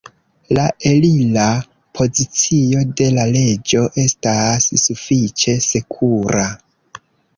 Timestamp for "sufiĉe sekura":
4.89-6.49